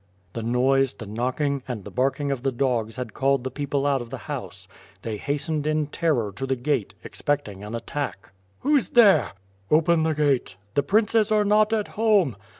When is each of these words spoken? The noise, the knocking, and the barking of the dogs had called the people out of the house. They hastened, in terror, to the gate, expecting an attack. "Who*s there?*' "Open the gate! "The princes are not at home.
The 0.33 0.41
noise, 0.41 0.95
the 0.95 1.05
knocking, 1.05 1.61
and 1.67 1.83
the 1.83 1.91
barking 1.91 2.31
of 2.31 2.41
the 2.41 2.51
dogs 2.51 2.95
had 2.95 3.13
called 3.13 3.43
the 3.43 3.51
people 3.51 3.85
out 3.85 4.01
of 4.01 4.09
the 4.09 4.17
house. 4.25 4.67
They 5.03 5.17
hastened, 5.17 5.67
in 5.67 5.85
terror, 5.85 6.31
to 6.37 6.47
the 6.47 6.55
gate, 6.55 6.95
expecting 7.03 7.63
an 7.63 7.75
attack. 7.75 8.31
"Who*s 8.61 8.89
there?*' 8.89 9.33
"Open 9.69 10.01
the 10.01 10.15
gate! 10.15 10.55
"The 10.73 10.81
princes 10.81 11.31
are 11.31 11.45
not 11.45 11.71
at 11.71 11.89
home. 11.89 12.35